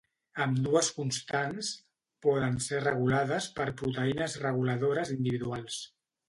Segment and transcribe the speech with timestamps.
[0.43, 1.69] Ambdues constants
[2.27, 5.79] poden ser regulades per proteïnes reguladores individuals.